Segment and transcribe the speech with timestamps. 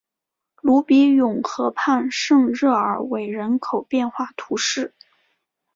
[0.63, 4.95] 鲁比永河畔圣热尔韦人口变化图示